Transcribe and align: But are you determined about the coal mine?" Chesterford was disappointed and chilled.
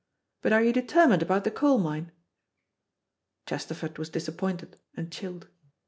But 0.41 0.51
are 0.51 0.63
you 0.63 0.73
determined 0.73 1.21
about 1.21 1.43
the 1.43 1.51
coal 1.51 1.77
mine?" 1.77 2.11
Chesterford 3.45 3.99
was 3.99 4.09
disappointed 4.09 4.79
and 4.97 5.11
chilled. 5.11 5.47